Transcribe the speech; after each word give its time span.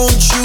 don't 0.00 0.32
you 0.32 0.39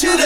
to 0.00 0.08
the 0.08 0.25